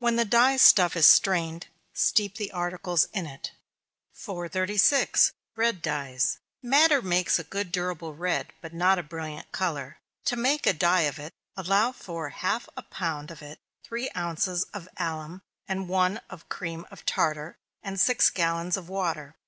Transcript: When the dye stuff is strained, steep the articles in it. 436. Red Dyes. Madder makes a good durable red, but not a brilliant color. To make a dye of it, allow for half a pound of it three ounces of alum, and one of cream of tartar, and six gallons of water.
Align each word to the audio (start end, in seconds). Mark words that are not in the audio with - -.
When 0.00 0.16
the 0.16 0.24
dye 0.24 0.56
stuff 0.56 0.96
is 0.96 1.06
strained, 1.06 1.68
steep 1.92 2.38
the 2.38 2.50
articles 2.50 3.04
in 3.12 3.24
it. 3.24 3.52
436. 4.14 5.30
Red 5.54 5.80
Dyes. 5.80 6.38
Madder 6.60 7.00
makes 7.00 7.38
a 7.38 7.44
good 7.44 7.70
durable 7.70 8.12
red, 8.12 8.52
but 8.60 8.74
not 8.74 8.98
a 8.98 9.04
brilliant 9.04 9.52
color. 9.52 9.98
To 10.24 10.34
make 10.34 10.66
a 10.66 10.72
dye 10.72 11.02
of 11.02 11.20
it, 11.20 11.32
allow 11.56 11.92
for 11.92 12.30
half 12.30 12.68
a 12.76 12.82
pound 12.82 13.30
of 13.30 13.42
it 13.42 13.60
three 13.84 14.10
ounces 14.16 14.64
of 14.74 14.88
alum, 14.96 15.42
and 15.68 15.88
one 15.88 16.18
of 16.30 16.48
cream 16.48 16.84
of 16.90 17.06
tartar, 17.06 17.56
and 17.80 18.00
six 18.00 18.28
gallons 18.28 18.76
of 18.76 18.88
water. 18.88 19.36